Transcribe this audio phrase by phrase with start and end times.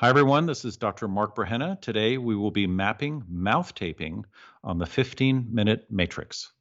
[0.00, 0.44] Hi, everyone.
[0.44, 1.08] This is Dr.
[1.08, 1.80] Mark Burhenne.
[1.80, 4.26] Today we will be mapping mouth taping
[4.62, 6.52] on the 15 minute matrix.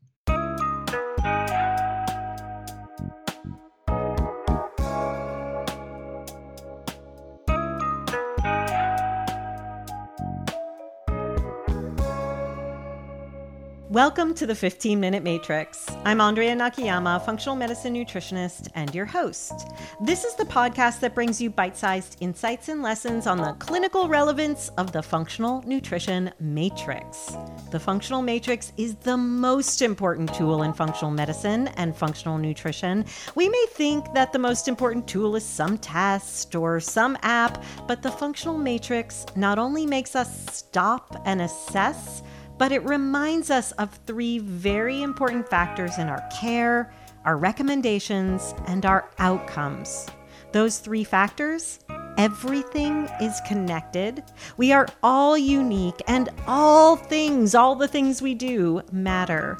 [13.96, 15.90] Welcome to the 15 Minute Matrix.
[16.04, 19.70] I'm Andrea Nakayama, functional medicine nutritionist, and your host.
[20.02, 24.10] This is the podcast that brings you bite sized insights and lessons on the clinical
[24.10, 27.38] relevance of the functional nutrition matrix.
[27.72, 33.06] The functional matrix is the most important tool in functional medicine and functional nutrition.
[33.36, 38.02] We may think that the most important tool is some test or some app, but
[38.02, 42.24] the functional matrix not only makes us stop and assess
[42.58, 46.94] but it reminds us of three very important factors in our care,
[47.26, 50.08] our recommendations, and our outcomes.
[50.52, 51.80] Those three factors
[52.18, 54.24] Everything is connected.
[54.58, 59.58] We are all unique, and all things, all the things we do, matter.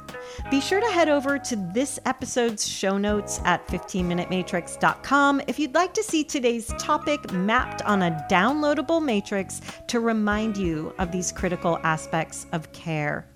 [0.50, 5.92] Be sure to head over to this episode's show notes at 15minutematrix.com if you'd like
[5.94, 11.78] to see today's topic mapped on a downloadable matrix to remind you of these critical
[11.82, 13.26] aspects of care.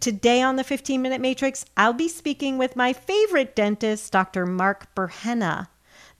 [0.00, 4.46] Today on the 15 Minute Matrix, I'll be speaking with my favorite dentist, Dr.
[4.46, 5.66] Mark Burhenne.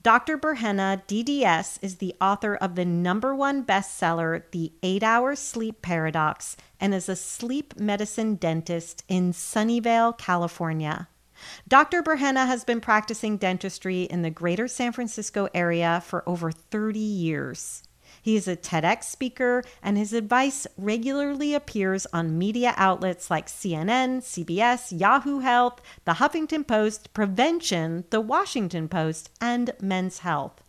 [0.05, 0.37] Dr.
[0.37, 6.55] Burhenne, DDS, is the author of the number one bestseller, The Eight Hour Sleep Paradox,
[6.79, 11.07] and is a sleep medicine dentist in Sunnyvale, California.
[11.67, 12.03] Dr.
[12.03, 17.81] Burhenne has been practicing dentistry in the greater San Francisco area for over 30 years.
[18.25, 24.21] He is a TEDx speaker, and his advice regularly appears on media outlets like CNN,
[24.21, 30.63] CBS, Yahoo Health, The Huffington Post, Prevention, The Washington Post, and Men's Health.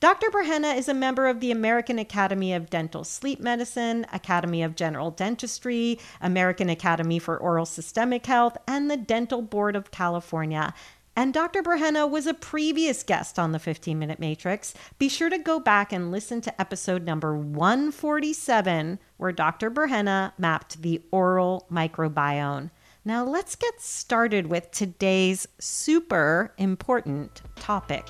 [0.00, 0.30] Dr.
[0.30, 5.12] Burhenne is a member of the American Academy of Dental Sleep Medicine, Academy of General
[5.12, 10.74] Dentistry, American Academy for Oral Systemic Health, and the Dental Board of California,
[11.16, 11.62] and Dr.
[11.62, 14.74] Burhenne was a previous guest on the 15 Minute Matrix.
[14.98, 19.70] Be sure to go back and listen to episode number 147, where Dr.
[19.70, 22.70] Burhenne mapped the oral microbiome.
[23.04, 28.04] Now, let's get started with today's super important topic.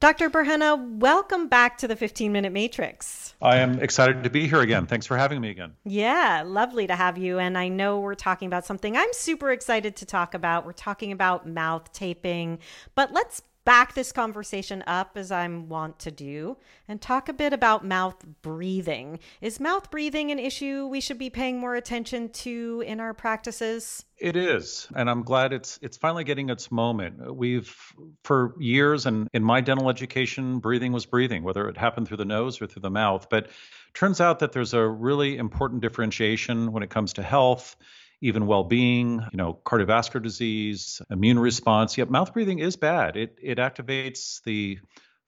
[0.00, 0.30] Dr.
[0.30, 3.34] Burhenne, welcome back to the 15 Minute Matrix.
[3.42, 4.86] I am excited to be here again.
[4.86, 5.72] Thanks for having me again.
[5.84, 7.40] Yeah, lovely to have you.
[7.40, 10.64] And I know we're talking about something I'm super excited to talk about.
[10.64, 12.60] We're talking about mouth taping,
[12.94, 16.56] but let's back this conversation up as I'm wont to do
[16.88, 19.18] and talk a bit about mouth breathing.
[19.42, 24.06] Is mouth breathing an issue we should be paying more attention to in our practices?
[24.16, 27.36] It is, and I'm glad it's it's finally getting its moment.
[27.36, 27.76] We've
[28.24, 32.24] for years and in my dental education, breathing was breathing, whether it happened through the
[32.24, 33.50] nose or through the mouth, but
[33.92, 37.76] turns out that there's a really important differentiation when it comes to health
[38.20, 41.96] even well-being, you know, cardiovascular disease, immune response.
[41.96, 43.16] Yet mouth breathing is bad.
[43.16, 44.78] It it activates the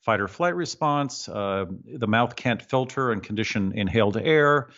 [0.00, 1.28] fight or flight response.
[1.28, 4.70] Uh, the mouth can't filter and condition inhaled air.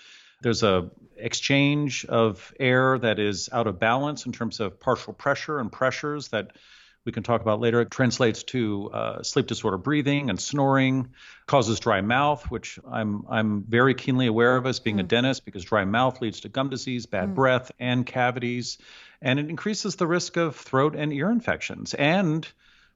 [0.43, 5.61] There's a exchange of air that is out of balance in terms of partial pressure
[5.61, 6.57] and pressures that
[7.05, 7.81] we can talk about later.
[7.81, 11.11] It translates to uh, sleep disorder breathing and snoring,
[11.47, 15.01] causes dry mouth, which I'm I'm very keenly aware of as being mm.
[15.01, 17.35] a dentist because dry mouth leads to gum disease, bad mm.
[17.35, 18.79] breath, and cavities,
[19.21, 22.47] and it increases the risk of throat and ear infections, and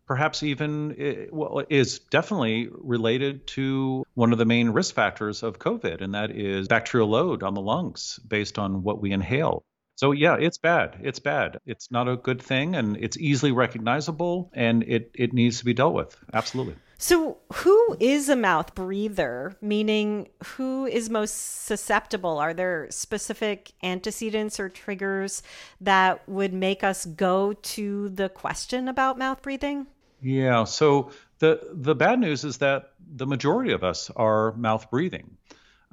[0.07, 5.59] perhaps even eh, well, is definitely related to one of the main risk factors of
[5.59, 9.65] COVID, and that is bacterial load on the lungs based on what we inhale.
[9.97, 10.99] So yeah, it's bad.
[11.03, 11.61] It's bad.
[11.67, 15.75] It's not a good thing and it's easily recognizable and it it needs to be
[15.75, 16.17] dealt with.
[16.33, 16.77] Absolutely.
[16.99, 19.55] So, who is a mouth breather?
[19.61, 22.39] Meaning, who is most susceptible?
[22.39, 25.43] Are there specific antecedents or triggers
[25.83, 29.87] that would make us go to the question about mouth breathing?
[30.23, 30.65] Yeah.
[30.65, 35.37] So, the, the bad news is that the majority of us are mouth breathing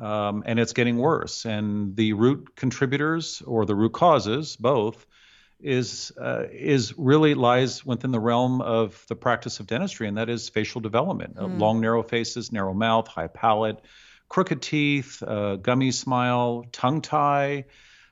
[0.03, 1.45] um, and it's getting worse.
[1.45, 5.05] And the root contributors or the root causes, both,
[5.61, 10.29] is uh, is really lies within the realm of the practice of dentistry, and that
[10.29, 11.35] is facial development.
[11.35, 11.43] Mm.
[11.43, 13.79] Uh, long, narrow faces, narrow mouth, high palate,
[14.27, 17.63] crooked teeth, uh, gummy smile, tongue tie.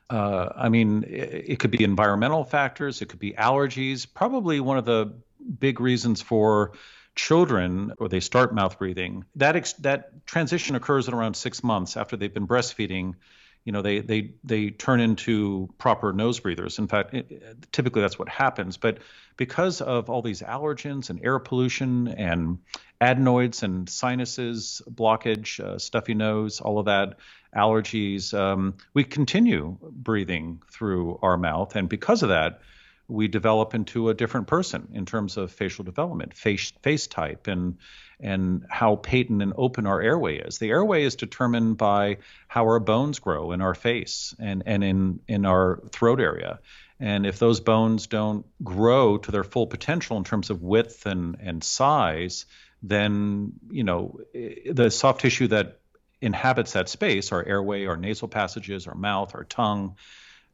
[0.10, 4.08] Uh, I mean, it, it could be environmental factors, it could be allergies.
[4.12, 5.14] Probably one of the
[5.60, 6.72] big reasons for
[7.16, 11.98] children or they start mouth breathing, that ex- that transition occurs in around six months
[11.98, 13.16] after they've been breastfeeding.
[13.64, 16.80] You know, they they they turn into proper nose breathers.
[16.80, 18.78] In fact, it, typically that's what happens.
[18.78, 19.00] But
[19.38, 22.60] because of all these allergens and air pollution and
[23.00, 27.18] adenoids and sinuses, blockage, uh, stuffy nose, all of that,
[27.56, 32.62] allergies, um, we continue breathing through our mouth, and because of that
[33.12, 37.78] we develop into a different person in terms of facial development, face face type, and
[38.20, 40.60] and how patent and open our airway is.
[40.60, 42.18] The airway is determined by
[42.48, 46.60] how our bones grow in our face and and in in our throat area.
[47.00, 51.36] And if those bones don't grow to their full potential in terms of width and
[51.42, 52.46] and size,
[52.82, 55.80] then you know the soft tissue that
[56.22, 59.96] inhabits that space, our airway, our nasal passages, our mouth, our tongue,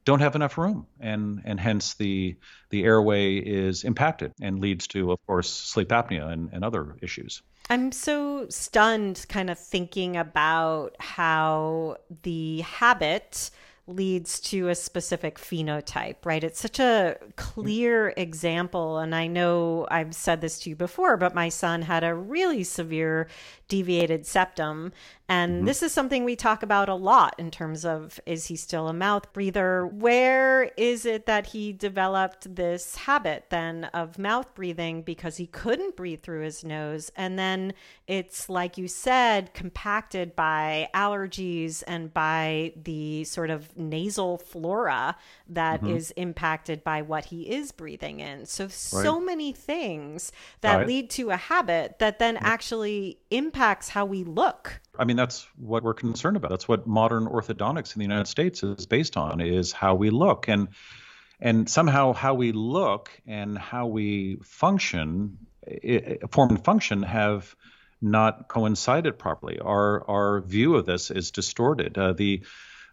[0.07, 2.37] don't have enough room, and and hence the
[2.69, 7.43] the airway is impacted and leads to, of course, sleep apnea and, and other issues.
[7.69, 13.51] I'm so stunned, kind of thinking about how the habit
[13.87, 16.43] leads to a specific phenotype, right?
[16.43, 18.99] It's such a clear example.
[18.99, 22.63] And I know I've said this to you before, but my son had a really
[22.63, 23.27] severe
[23.67, 24.91] deviated septum.
[25.29, 25.65] And mm-hmm.
[25.65, 28.93] this is something we talk about a lot in terms of is he still a
[28.93, 29.85] mouth breather?
[29.85, 35.97] Where is it that he developed this habit then of mouth breathing because he couldn't
[35.97, 37.11] breathe through his nose?
[37.15, 37.73] And then
[38.07, 45.15] it's like you said, compacted by allergies and by the sort of nasal flora
[45.47, 45.95] that mm-hmm.
[45.95, 48.45] is impacted by what he is breathing in.
[48.45, 48.71] So, right.
[48.71, 50.31] so many things
[50.61, 50.87] that right.
[50.87, 54.79] lead to a habit that then actually impacts how we look.
[54.97, 56.49] I mean, that's what we're concerned about.
[56.49, 60.47] That's what modern orthodontics in the United States is based on is how we look.
[60.47, 60.69] And
[61.39, 65.37] and somehow how we look and how we function,
[66.31, 67.55] form and function have
[68.01, 69.59] not coincided properly.
[69.59, 71.97] Our our view of this is distorted.
[71.97, 72.43] Uh, the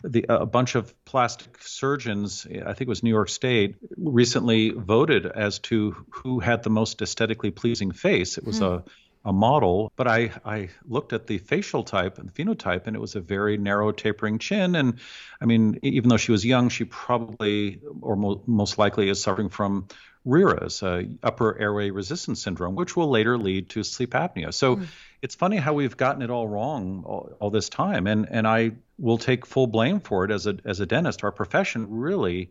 [0.03, 5.27] the, a bunch of plastic surgeons, I think it was New York State, recently voted
[5.27, 8.39] as to who had the most aesthetically pleasing face.
[8.39, 8.79] It was mm.
[8.79, 8.85] a
[9.25, 12.99] a model, but I, I looked at the facial type and the phenotype, and it
[12.99, 14.77] was a very narrow, tapering chin.
[14.77, 14.99] And
[15.41, 19.49] I mean, even though she was young, she probably, or mo- most likely, is suffering
[19.49, 19.89] from
[20.25, 24.53] RERAS, uh, upper airway resistance syndrome, which will later lead to sleep apnea.
[24.55, 24.87] So mm.
[25.21, 28.73] it's funny how we've gotten it all wrong all, all, this time, and and I
[28.99, 31.25] will take full blame for it as a as a dentist.
[31.25, 32.51] Our profession really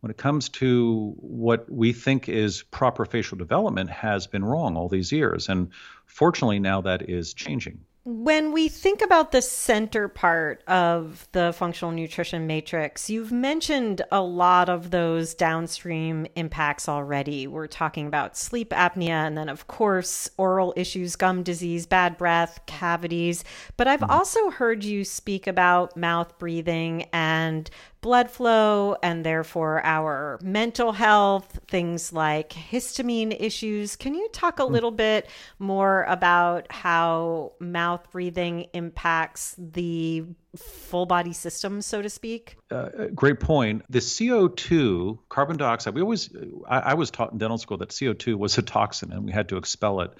[0.00, 4.90] when it comes to what we think is proper facial development has been wrong all
[4.90, 5.48] these years.
[5.48, 5.70] And
[6.04, 7.80] fortunately, now that is changing.
[8.06, 14.20] When we think about the center part of the functional nutrition matrix, you've mentioned a
[14.20, 17.46] lot of those downstream impacts already.
[17.46, 22.60] We're talking about sleep apnea and then, of course, oral issues, gum disease, bad breath,
[22.66, 23.42] cavities.
[23.78, 24.10] But I've mm-hmm.
[24.10, 27.70] also heard you speak about mouth breathing and
[28.04, 33.96] blood flow and therefore our mental health, things like histamine issues.
[33.96, 34.74] Can you talk a hmm.
[34.74, 35.26] little bit
[35.58, 40.24] more about how mouth breathing impacts the
[40.54, 42.58] full body system, so to speak?
[42.70, 43.82] Uh, great point.
[43.88, 46.28] The CO2, carbon dioxide, we always,
[46.68, 49.48] I, I was taught in dental school that CO2 was a toxin and we had
[49.48, 50.10] to expel it.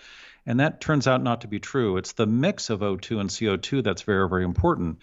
[0.47, 1.99] And that turns out not to be true.
[1.99, 5.01] It's the mix of O2 and CO2 that's very, very important.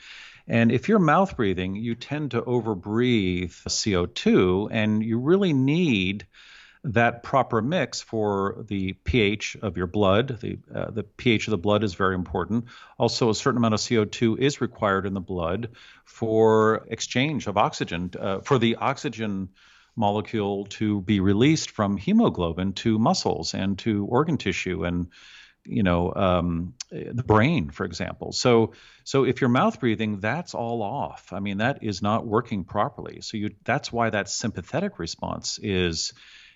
[0.47, 6.27] And if you're mouth breathing, you tend to overbreathe CO2, and you really need
[6.83, 10.39] that proper mix for the pH of your blood.
[10.41, 12.65] The, uh, the pH of the blood is very important.
[12.97, 15.69] Also, a certain amount of CO2 is required in the blood
[16.05, 19.49] for exchange of oxygen, uh, for the oxygen
[19.95, 25.07] molecule to be released from hemoglobin to muscles and to organ tissue and
[25.65, 28.31] you know um, the brain for example.
[28.31, 31.33] So so if you're mouth breathing that's all off.
[31.33, 33.21] I mean that is not working properly.
[33.21, 36.13] So you that's why that sympathetic response is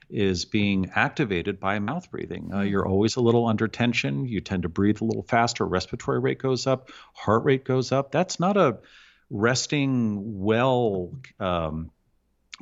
[0.09, 2.51] is being activated by mouth breathing.
[2.53, 4.25] Uh, you're always a little under tension.
[4.25, 5.65] You tend to breathe a little faster.
[5.65, 6.91] Respiratory rate goes up.
[7.13, 8.11] Heart rate goes up.
[8.11, 8.79] That's not a
[9.31, 11.91] resting well um,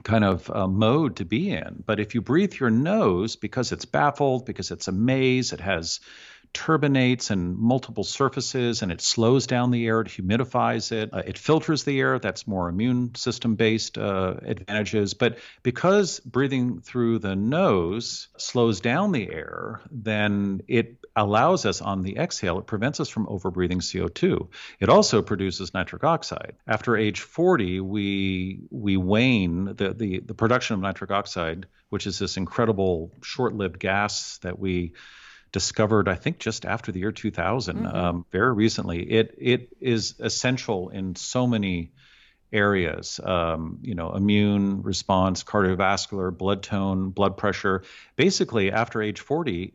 [0.03, 1.83] kind of uh, mode to be in.
[1.85, 5.99] But if you breathe your nose, because it's baffled, because it's a maze, it has
[6.53, 11.37] turbinates and multiple surfaces and it slows down the air, it humidifies it, uh, it
[11.37, 12.19] filters the air.
[12.19, 15.13] That's more immune system based uh, advantages.
[15.13, 22.01] But because breathing through the nose slows down the air, then it allows us on
[22.01, 24.47] the exhale, it prevents us from overbreathing CO2.
[24.79, 26.55] It also produces nitric oxide.
[26.67, 32.19] After age 40, we we wane the, the, the production of nitric oxide, which is
[32.19, 34.93] this incredible short lived gas that we
[35.53, 37.85] discovered, I think, just after the year 2000, mm-hmm.
[37.85, 39.03] um, very recently.
[39.03, 41.93] It it is essential in so many
[42.51, 43.21] areas.
[43.23, 47.83] Um, you know, immune response, cardiovascular, blood tone, blood pressure.
[48.17, 49.73] Basically, after age 40,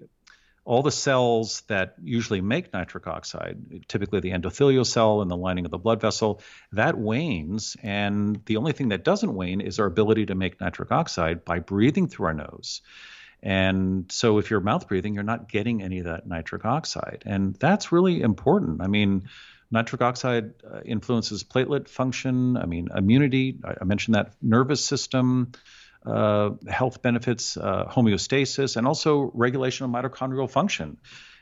[0.64, 5.64] all the cells that usually make nitric oxide, typically the endothelial cell and the lining
[5.64, 6.42] of the blood vessel,
[6.72, 7.74] that wanes.
[7.82, 11.60] And the only thing that doesn't wane is our ability to make nitric oxide by
[11.60, 12.82] breathing through our nose.
[13.42, 17.22] And so if you're mouth breathing, you're not getting any of that nitric oxide.
[17.24, 18.82] And that's really important.
[18.82, 19.28] I mean,
[19.70, 23.58] nitric oxide uh, influences platelet function, I mean, immunity.
[23.64, 25.52] I, mentioned that nervous system
[26.04, 30.96] uh, health benefits, uh, homeostasis, and also regulation of mitochondrial function.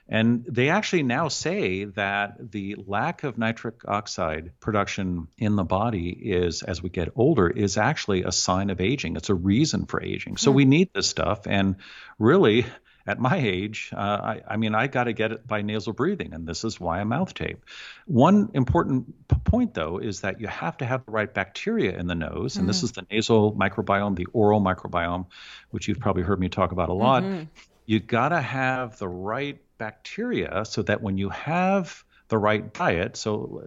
[0.08, 6.10] And they actually now say that the lack of nitric oxide production in the body
[6.10, 9.16] is, as we get older, is actually a sign of aging.
[9.16, 10.36] It's a reason for aging.
[10.36, 11.46] So we need this stuff.
[11.46, 11.76] And
[12.20, 12.66] really,
[13.06, 16.34] at my age, uh, I, I, mean, I got to get it by nasal breathing,
[16.34, 17.64] and this is why I mouth tape.
[18.06, 22.08] One important p- point, though, is that you have to have the right bacteria in
[22.08, 22.60] the nose, mm-hmm.
[22.60, 22.84] and this mm-hmm.
[22.86, 25.26] is the nasal microbiome, the oral microbiome,
[25.70, 27.22] which you've probably heard me talk about a lot.
[27.22, 27.44] Mm-hmm.
[27.86, 33.16] You got to have the right bacteria so that when you have the right diet.
[33.16, 33.62] So,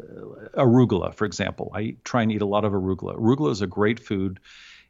[0.55, 3.15] uh, arugula, for example, I try and eat a lot of arugula.
[3.15, 4.41] Arugula is a great food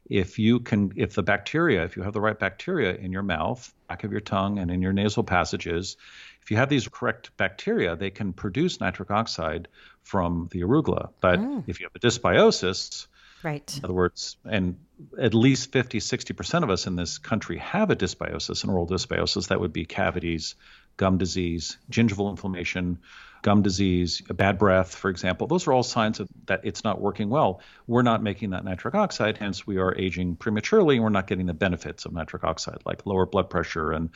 [0.08, 3.72] if you can if the bacteria if you have the right bacteria in your mouth
[3.88, 5.96] back of your tongue and in your nasal passages
[6.42, 9.68] if you have these correct bacteria they can produce nitric oxide
[10.02, 11.62] from the arugula but mm.
[11.66, 13.06] if you have a dysbiosis
[13.42, 14.78] right in other words and
[15.18, 19.48] at least 50 60% of us in this country have a dysbiosis an oral dysbiosis
[19.48, 20.56] that would be cavities
[21.00, 22.98] gum disease gingival inflammation
[23.42, 27.30] gum disease, bad breath, for example, those are all signs of, that it's not working
[27.30, 27.60] well.
[27.86, 31.46] We're not making that nitric oxide, hence we are aging prematurely, and we're not getting
[31.46, 34.10] the benefits of nitric oxide, like lower blood pressure and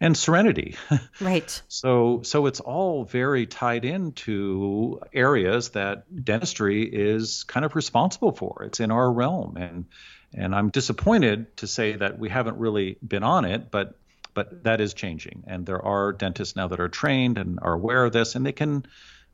[0.00, 0.76] and serenity.
[1.20, 1.60] Right.
[1.66, 8.62] so so it's all very tied into areas that dentistry is kind of responsible for.
[8.64, 9.86] It's in our realm, and
[10.34, 13.96] and I'm disappointed to say that we haven't really been on it, but
[14.38, 18.04] but that is changing, and there are dentists now that are trained and are aware
[18.04, 18.86] of this, and they can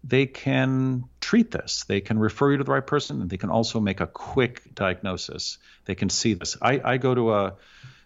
[0.02, 1.84] they can treat this.
[1.84, 4.62] They can refer you to the right person, and they can also make a quick
[4.74, 5.58] diagnosis.
[5.84, 6.56] They can see this.
[6.62, 7.54] I, I go to a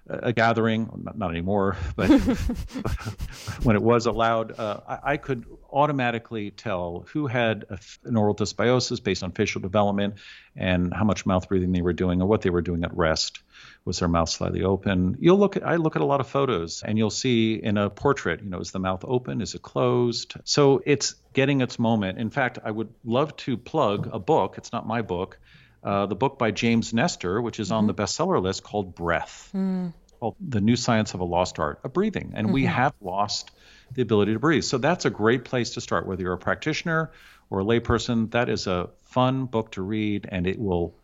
[0.08, 2.08] a gathering, not, not anymore, but
[3.62, 8.34] when it was allowed, uh, I, I, could automatically tell who had a, an oral
[8.34, 10.14] dysbiosis based on facial development
[10.56, 13.40] and how much mouth breathing they were doing or what they were doing at rest.
[13.88, 15.16] Was their mouth slightly open?
[15.18, 17.90] You'll look at I look at a lot of photos and you'll see in a
[17.90, 19.40] portrait, you know, is the mouth open?
[19.40, 20.34] Is it closed?
[20.44, 22.18] So it's getting its moment.
[22.18, 24.54] In fact, I would love to plug a book.
[24.58, 25.38] It's not my book
[25.82, 27.76] uh, the book by James Nestor, which is mm-hmm.
[27.76, 29.92] on the bestseller list called Breath, mm.
[30.18, 32.32] called The New Science of a Lost Art of Breathing.
[32.34, 32.54] And mm-hmm.
[32.54, 33.50] we have lost
[33.92, 34.64] the ability to breathe.
[34.64, 37.12] So that's a great place to start, whether you're a practitioner
[37.48, 38.30] or a layperson.
[38.32, 40.94] That is a fun book to read, and it will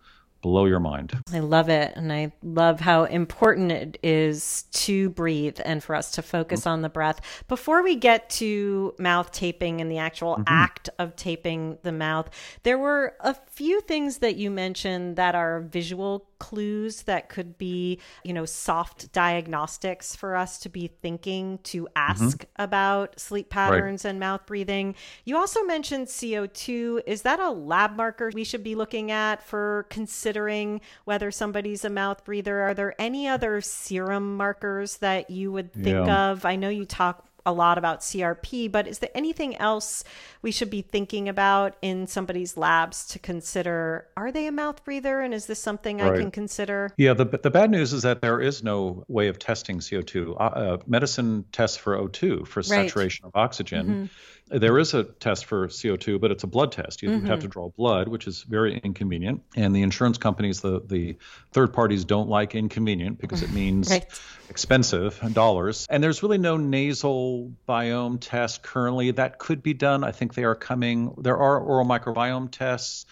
[0.45, 1.19] blow your mind.
[1.33, 1.95] I love it.
[1.97, 6.69] And I love how important it is to breathe and for us to focus mm-hmm.
[6.69, 7.23] on the breath.
[7.49, 10.43] Before we get to mouth taping and the actual mm-hmm.
[10.47, 12.29] act of taping the mouth,
[12.63, 18.01] there were a few things that you mentioned that are visual clues that could be,
[18.25, 22.63] you know, soft diagnostics for us to be thinking to ask mm-hmm.
[22.63, 24.11] about sleep patterns right.
[24.11, 24.95] and mouth breathing.
[25.25, 27.03] You also mentioned CO2.
[27.07, 31.91] Is that a lab marker we should be looking at for considering whether somebody's a
[31.91, 32.61] mouth breather?
[32.61, 36.31] Are there any other serum markers that you would think yeah.
[36.31, 36.45] of?
[36.45, 40.05] I know you talk a lot about CRP, but is there anything else
[40.43, 44.07] we should be thinking about in somebody's labs to consider?
[44.17, 46.15] Are they a mouth breather, and is this something right.
[46.15, 46.91] I can consider?
[46.97, 50.37] Yeah, the the bad news is that there is no way of testing CO2.
[50.37, 52.67] Uh, uh, medicine tests for O2 for right.
[52.67, 53.87] saturation of oxygen.
[53.87, 54.05] Mm-hmm
[54.49, 57.03] there is a test for CO2, but it's a blood test.
[57.03, 57.27] You mm-hmm.
[57.27, 59.43] have to draw blood, which is very inconvenient.
[59.57, 61.17] And the insurance companies, the, the
[61.53, 64.07] third parties don't like inconvenient because it means right.
[64.51, 65.87] expensive dollars.
[65.89, 69.13] And there's really no nasal biome test currently.
[69.13, 70.05] That could be done.
[70.05, 71.15] I think they are coming.
[71.19, 73.07] There are oral microbiome tests.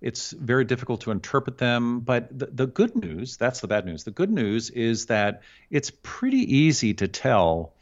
[0.00, 2.00] It's very difficult to interpret them.
[2.00, 4.04] But the, the good news, that's the bad news.
[4.04, 7.72] The good news is that it's pretty easy to tell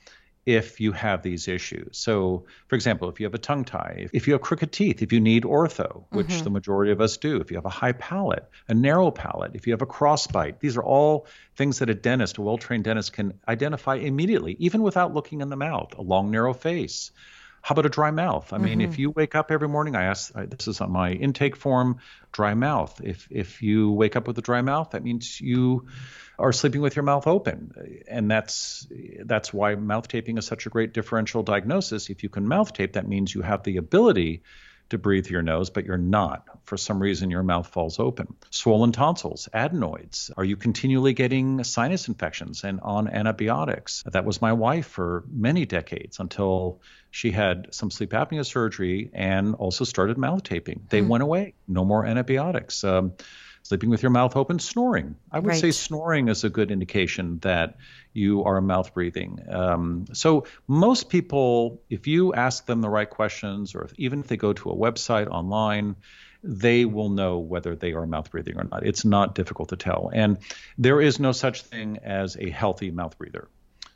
[0.47, 1.97] if you have these issues.
[1.97, 5.13] So, for example, if you have a tongue tie, if you have crooked teeth, if
[5.13, 6.45] you need ortho, which mm-hmm.
[6.45, 9.67] the majority of us do, if you have a high palate, a narrow palate, if
[9.67, 13.13] you have a crossbite, these are all things that a dentist, a well trained dentist,
[13.13, 17.11] can identify immediately, even without looking in the mouth, a long, narrow face.
[17.65, 18.53] How about a dry mouth?
[18.53, 18.93] I mean, mm-hmm.
[18.93, 21.97] if you wake up every morning, I ask, this is on my intake form,
[22.31, 23.01] dry mouth.
[23.03, 25.89] If if you wake up with a dry mouth, that means you
[26.39, 28.87] are sleeping with your mouth open, and that's
[29.25, 32.11] that's why mouth taping is such a great differential diagnosis.
[32.11, 34.43] If you can mouth tape, that means you have the ability
[34.95, 36.45] to breathe through your nose, but you're not.
[36.65, 38.35] For some reason, your mouth falls open.
[38.51, 40.31] Swollen tonsils, adenoids.
[40.37, 44.03] Are you continually getting sinus infections and on antibiotics?
[44.11, 49.55] That was my wife for many decades until she had some sleep apnea surgery and
[49.55, 50.87] also started mouth taping.
[50.89, 51.09] They hmm.
[51.09, 51.55] went away.
[51.69, 52.83] No more antibiotics.
[52.83, 53.13] Um,
[53.63, 55.17] sleeping with your mouth open, snoring.
[55.33, 55.61] I would right.
[55.61, 57.77] say snoring is a good indication that
[58.15, 59.41] you are mouth breathing.
[59.51, 64.29] Um, so most people, if you ask them the right questions, or if, even if
[64.29, 65.97] they go to a website online,
[66.43, 68.87] they will know whether they are mouth breathing or not.
[68.87, 70.11] It's not difficult to tell.
[70.13, 70.39] And
[70.79, 73.49] there is no such thing as a healthy mouth breather.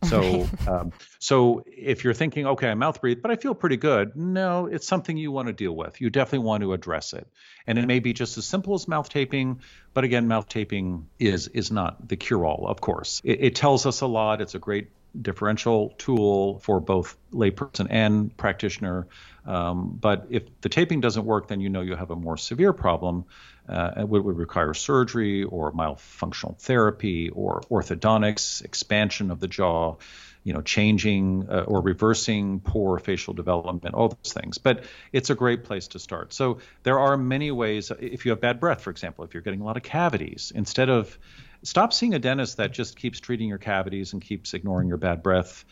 [0.04, 4.16] So, um, so if you're thinking, okay, I mouth breathe, but I feel pretty good,
[4.16, 6.00] no, it's something you want to deal with.
[6.00, 7.26] You definitely want to address it,
[7.66, 9.60] and it may be just as simple as mouth taping.
[9.94, 12.66] But again, mouth taping is is not the cure all.
[12.68, 14.40] Of course, it, it tells us a lot.
[14.40, 14.90] It's a great
[15.20, 19.06] differential tool for both layperson and practitioner.
[19.46, 22.72] Um, but if the taping doesn't work, then you know you have a more severe
[22.72, 23.24] problem
[23.68, 29.96] uh, would, would require surgery or myofunctional therapy or orthodontics, expansion of the jaw,
[30.44, 34.58] you know, changing uh, or reversing poor facial development, all those things.
[34.58, 36.32] But it's a great place to start.
[36.32, 37.92] So there are many ways.
[38.00, 40.88] If you have bad breath, for example, if you're getting a lot of cavities, instead
[40.88, 41.18] of
[41.62, 45.22] stop seeing a dentist that just keeps treating your cavities and keeps ignoring your bad
[45.22, 45.64] breath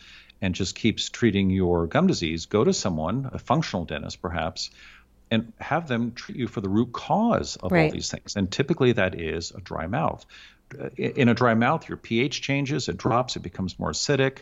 [0.43, 4.71] and just keeps treating your gum disease, go to someone, a functional dentist perhaps,
[5.31, 7.87] and have them treat you for the root cause of right.
[7.87, 8.37] all these things.
[8.37, 10.25] And typically that is a dry mouth.
[10.97, 14.39] In a dry mouth, your pH changes, it drops, it becomes more acidic.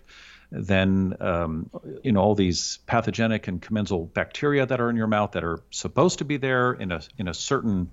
[0.50, 1.70] Then, um,
[2.02, 5.60] you know, all these pathogenic and commensal bacteria that are in your mouth that are
[5.70, 7.90] supposed to be there in a in a certain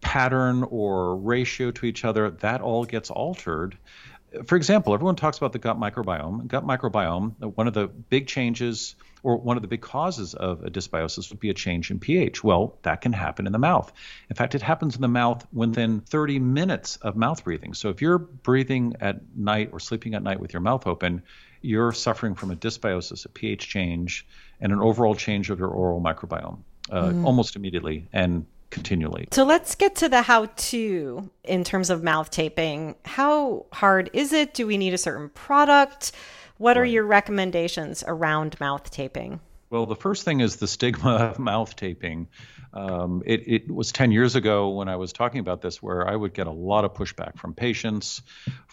[0.00, 3.76] pattern or ratio to each other, that all gets altered
[4.46, 6.46] for example, everyone talks about the gut microbiome.
[6.46, 10.70] Gut microbiome, one of the big changes or one of the big causes of a
[10.70, 12.42] dysbiosis would be a change in pH.
[12.42, 13.92] Well, that can happen in the mouth.
[14.28, 17.74] In fact, it happens in the mouth within 30 minutes of mouth breathing.
[17.74, 21.22] So if you're breathing at night or sleeping at night with your mouth open,
[21.62, 24.26] you're suffering from a dysbiosis, a pH change,
[24.60, 26.58] and an overall change of your oral microbiome
[26.90, 27.24] uh, mm.
[27.24, 28.08] almost immediately.
[28.12, 29.28] And continually.
[29.32, 32.94] So let's get to the how to in terms of mouth taping.
[33.04, 34.54] How hard is it?
[34.54, 36.12] Do we need a certain product?
[36.58, 39.40] What are your recommendations around mouth taping?
[39.70, 42.28] Well, the first thing is the stigma of mouth taping.
[42.72, 46.14] Um, it, it, was 10 years ago when I was talking about this where I
[46.14, 48.22] would get a lot of pushback from patients,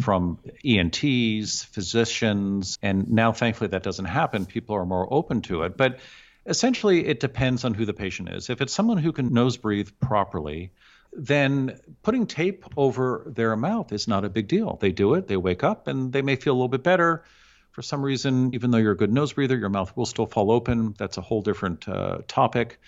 [0.01, 4.45] from ENTs, physicians, and now thankfully that doesn't happen.
[4.45, 5.77] People are more open to it.
[5.77, 5.99] But
[6.47, 8.49] essentially, it depends on who the patient is.
[8.49, 10.71] If it's someone who can nose breathe properly,
[11.13, 14.77] then putting tape over their mouth is not a big deal.
[14.79, 17.23] They do it, they wake up, and they may feel a little bit better
[17.77, 20.49] for some reason, even though you're a good nose breather, your mouth will still fall
[20.49, 20.95] open.
[20.97, 22.81] That's a whole different uh, topic.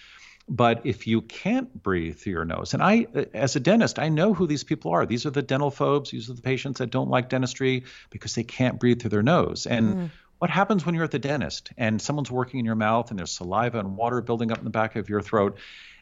[0.47, 4.33] But if you can't breathe through your nose, and I, as a dentist, I know
[4.33, 5.05] who these people are.
[5.05, 6.09] These are the dental phobes.
[6.09, 9.67] These are the patients that don't like dentistry because they can't breathe through their nose.
[9.67, 10.09] And mm.
[10.39, 13.31] What happens when you're at the dentist and someone's working in your mouth and there's
[13.31, 15.57] saliva and water building up in the back of your throat?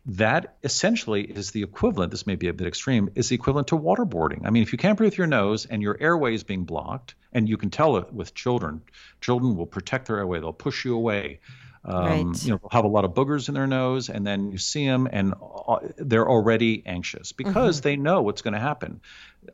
[0.08, 3.78] that essentially is the equivalent, this may be a bit extreme, is the equivalent to
[3.78, 4.46] waterboarding.
[4.46, 7.48] I mean, if you can't breathe your nose and your airway is being blocked, and
[7.48, 8.82] you can tell it with children,
[9.20, 11.42] children will protect their airway, they'll push you away.
[11.88, 12.44] Um, right.
[12.44, 15.08] You know, have a lot of boogers in their nose, and then you see them,
[15.10, 15.34] and
[15.98, 17.84] they're already anxious because mm-hmm.
[17.84, 19.00] they know what's going to happen.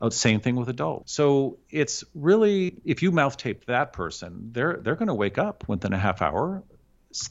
[0.01, 1.13] Uh, same thing with adults.
[1.13, 5.69] So it's really, if you mouth tape that person, they're they're going to wake up
[5.69, 6.63] within a half hour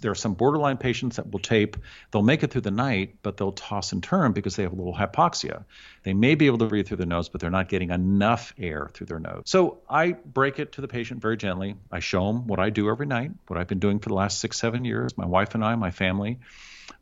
[0.01, 1.77] there are some borderline patients that will tape.
[2.11, 4.77] They'll make it through the night, but they'll toss and turn because they have a
[4.77, 5.64] little hypoxia.
[6.03, 8.90] They may be able to breathe through their nose, but they're not getting enough air
[8.92, 9.42] through their nose.
[9.47, 11.77] So I break it to the patient very gently.
[11.90, 14.38] I show them what I do every night, what I've been doing for the last
[14.40, 16.38] six, seven years, my wife and I, my family.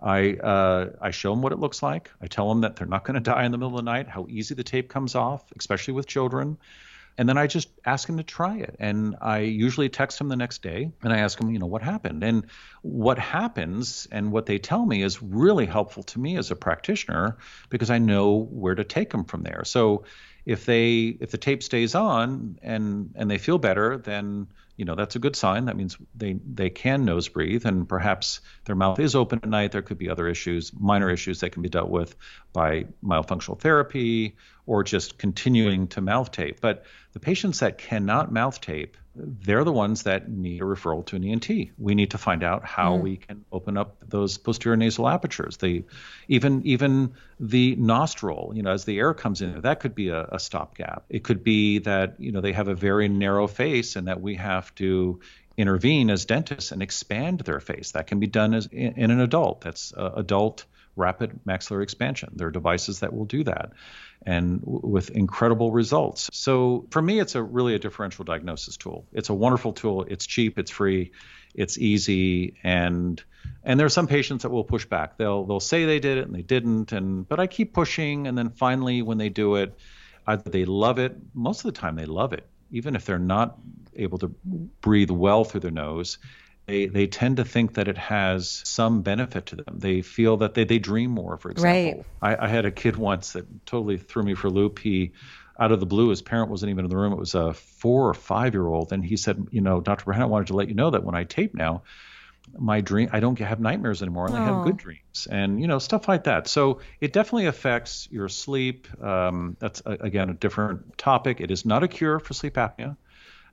[0.01, 2.11] I uh, I show them what it looks like.
[2.21, 4.09] I tell them that they're not going to die in the middle of the night,
[4.09, 6.59] how easy the tape comes off, especially with children.
[7.21, 8.77] And then I just ask him to try it.
[8.79, 11.83] And I usually text him the next day and I ask him, you know, what
[11.83, 12.25] happened?
[12.25, 12.47] And
[12.81, 17.37] what happens and what they tell me is really helpful to me as a practitioner
[17.69, 19.65] because I know where to take them from there.
[19.67, 20.05] So
[20.45, 24.95] if they if the tape stays on and and they feel better, then you know
[24.95, 25.67] that's a good sign.
[25.67, 29.73] That means they they can nose breathe, and perhaps their mouth is open at night.
[29.73, 32.17] There could be other issues, minor issues that can be dealt with
[32.53, 36.61] by myofunctional therapy or just continuing to mouth tape.
[36.61, 41.17] But the patients that cannot mouth tape, they're the ones that need a referral to
[41.17, 41.49] an ENT.
[41.79, 43.03] We need to find out how mm.
[43.03, 45.57] we can open up those posterior nasal apertures.
[45.57, 45.85] They,
[46.29, 50.25] even even the nostril, you know, as the air comes in, that could be a,
[50.33, 51.05] a stopgap.
[51.09, 54.37] It could be that you know they have a very narrow face and that we
[54.37, 55.21] have to
[55.57, 57.93] intervene as dentists and expand their face.
[57.93, 59.61] That can be done as in, in an adult.
[59.61, 60.65] That's uh, adult
[60.97, 62.31] rapid maxillary expansion.
[62.35, 63.73] There are devices that will do that
[64.27, 66.29] and w- with incredible results.
[66.33, 69.07] So for me, it's a really a differential diagnosis tool.
[69.13, 70.05] It's a wonderful tool.
[70.09, 70.59] It's cheap.
[70.59, 71.13] It's free.
[71.55, 72.57] It's easy.
[72.63, 73.23] And
[73.65, 75.17] and there are some patients that will push back.
[75.17, 76.93] They'll they'll say they did it and they didn't.
[76.93, 78.27] And but I keep pushing.
[78.27, 79.79] And then finally, when they do it,
[80.27, 81.17] either they love it.
[81.35, 83.59] Most of the time, they love it, even if they're not
[83.97, 84.29] able to
[84.81, 86.19] breathe well through their nose
[86.71, 89.79] they, they tend to think that it has some benefit to them.
[89.79, 92.05] They feel that they, they dream more, for example.
[92.23, 92.39] Right.
[92.39, 94.79] I, I had a kid once that totally threw me for a loop.
[94.79, 95.13] He,
[95.59, 97.13] out of the blue, his parent wasn't even in the room.
[97.13, 98.93] It was a four or five year old.
[98.93, 100.05] And he said, You know, Dr.
[100.05, 101.83] Brown, I wanted to let you know that when I tape now,
[102.59, 105.79] my dream i don't have nightmares anymore i only have good dreams and you know
[105.79, 110.99] stuff like that so it definitely affects your sleep um, that's a, again a different
[110.99, 112.97] topic it is not a cure for sleep apnea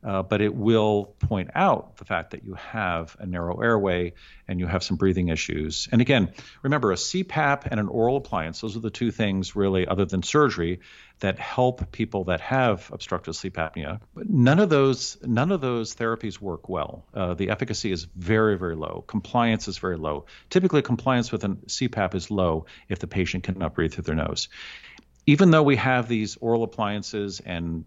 [0.03, 4.13] uh, but it will point out the fact that you have a narrow airway
[4.47, 5.87] and you have some breathing issues.
[5.91, 6.31] And again,
[6.61, 10.23] remember a CPAP and an oral appliance, those are the two things really, other than
[10.23, 10.79] surgery,
[11.19, 13.99] that help people that have obstructive sleep apnea.
[14.13, 17.05] But none of those none of those therapies work well.
[17.13, 19.03] Uh, the efficacy is very very low.
[19.07, 20.25] Compliance is very low.
[20.49, 24.49] Typically, compliance with a CPAP is low if the patient cannot breathe through their nose.
[25.25, 27.85] Even though we have these oral appliances and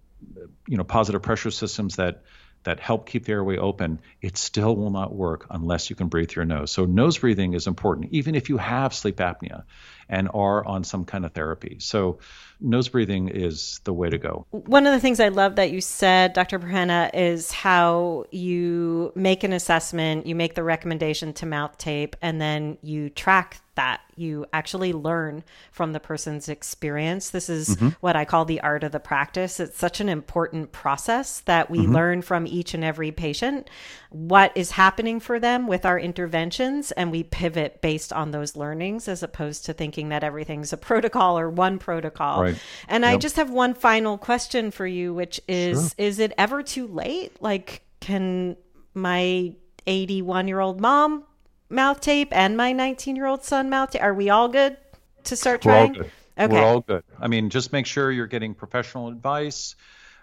[0.66, 2.22] you know positive pressure systems that
[2.64, 6.28] that help keep the airway open, it still will not work unless you can breathe
[6.28, 6.70] through your nose.
[6.70, 9.64] So nose breathing is important, even if you have sleep apnea
[10.09, 11.78] and are on some kind of therapy.
[11.80, 12.18] So
[12.61, 14.46] nose breathing is the way to go.
[14.50, 16.59] One of the things I love that you said, Dr.
[16.59, 22.40] Burhenne, is how you make an assessment, you make the recommendation to mouth tape, and
[22.40, 24.03] then you track that.
[24.14, 27.31] You actually learn from the person's experience.
[27.31, 27.88] This is mm-hmm.
[28.01, 29.59] what I call the art of the practice.
[29.59, 31.95] It's such an important process that we mm-hmm.
[31.95, 33.71] learn from each and every patient
[34.11, 39.09] what is happening for them with our interventions, and we pivot based on those learnings
[39.09, 42.43] as opposed to thinking that everything's a protocol or one protocol.
[42.43, 42.59] Right.
[42.88, 43.14] And yep.
[43.14, 46.07] I just have one final question for you, which is sure.
[46.07, 47.40] Is it ever too late?
[47.40, 48.57] Like, can
[48.95, 49.55] my
[49.87, 51.25] 81 year old mom
[51.70, 54.02] mouth tape and my 19 year old son mouth tape?
[54.02, 54.76] Are we all good
[55.24, 55.92] to start trying?
[55.92, 56.12] We're all good.
[56.38, 56.52] Okay.
[56.54, 57.04] We're all good.
[57.18, 59.76] I mean, just make sure you're getting professional advice.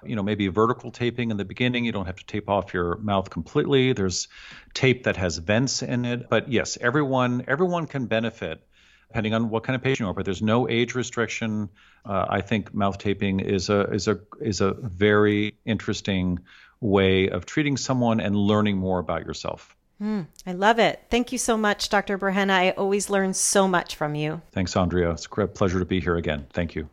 [0.04, 1.86] You know, maybe vertical taping in the beginning.
[1.86, 3.94] You don't have to tape off your mouth completely.
[3.94, 4.28] There's
[4.74, 6.30] tape that has vents in it.
[6.30, 8.62] But yes, everyone everyone can benefit
[9.08, 10.14] depending on what kind of patient you are.
[10.14, 11.70] But there's no age restriction.
[12.06, 16.40] Uh, I think mouth taping is a is a is a very interesting
[16.80, 19.76] way of treating someone and learning more about yourself.
[20.02, 21.04] Mm, I love it.
[21.10, 22.18] Thank you so much, Dr.
[22.18, 22.52] Burhenne.
[22.52, 24.42] I always learn so much from you.
[24.52, 25.12] Thanks, Andrea.
[25.12, 26.46] It's a great pleasure to be here again.
[26.54, 26.90] Thank you.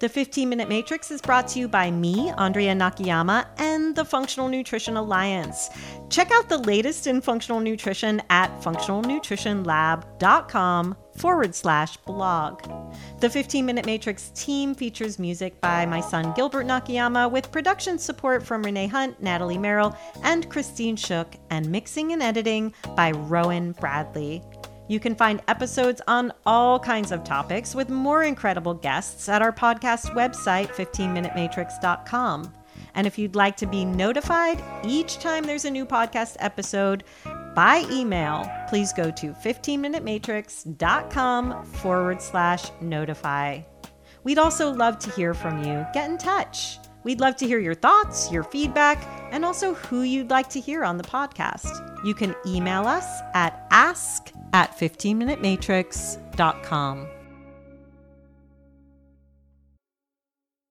[0.00, 4.48] The 15 Minute Matrix is brought to you by me, Andrea Nakayama, and the Functional
[4.48, 5.68] Nutrition Alliance.
[6.08, 12.62] Check out the latest in functional nutrition at functionalnutritionlab.com forward slash blog.
[13.20, 18.42] The 15 Minute Matrix team features music by my son Gilbert Nakayama with production support
[18.42, 24.42] from Renee Hunt, Natalie Merrill, and Christine Shook, and mixing and editing by Rowan Bradley.
[24.90, 29.52] You can find episodes on all kinds of topics with more incredible guests at our
[29.52, 32.52] podcast website, 15minutematrix.com.
[32.96, 37.04] And if you'd like to be notified each time there's a new podcast episode
[37.54, 43.60] by email, please go to 15minutematrix.com forward slash notify.
[44.24, 45.86] We'd also love to hear from you.
[45.94, 46.80] Get in touch.
[47.02, 50.84] We'd love to hear your thoughts, your feedback, and also who you'd like to hear
[50.84, 52.04] on the podcast.
[52.04, 57.08] You can email us at ask at 15minutematrix.com.